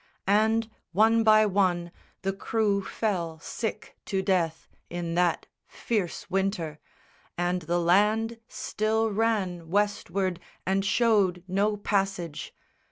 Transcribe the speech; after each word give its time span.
And 0.25 0.67
one 0.93 1.23
by 1.23 1.45
one 1.45 1.91
the 2.23 2.33
crew 2.33 2.83
fell 2.83 3.37
sick 3.39 3.99
to 4.05 4.23
death 4.23 4.67
In 4.89 5.13
that 5.13 5.45
fierce 5.67 6.27
winter, 6.27 6.79
and 7.37 7.61
the 7.61 7.79
land 7.79 8.39
still 8.47 9.11
ran 9.11 9.69
Westward 9.69 10.39
and 10.65 10.83
showed 10.83 11.43
no 11.47 11.77
passage. 11.77 12.51